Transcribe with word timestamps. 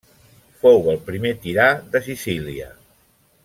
Fou 0.63 0.89
el 0.93 0.97
primer 1.11 1.33
tirà 1.45 1.67
de 1.93 2.05
Sicília. 2.09 2.75